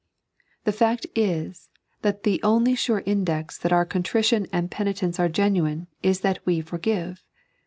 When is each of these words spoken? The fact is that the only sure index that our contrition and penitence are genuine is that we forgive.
The 0.63 0.71
fact 0.71 1.05
is 1.13 1.69
that 2.01 2.23
the 2.23 2.41
only 2.41 2.73
sure 2.73 3.03
index 3.05 3.59
that 3.59 3.71
our 3.71 3.85
contrition 3.85 4.47
and 4.51 4.71
penitence 4.71 5.19
are 5.19 5.29
genuine 5.29 5.85
is 6.01 6.21
that 6.21 6.43
we 6.43 6.59
forgive. 6.59 7.21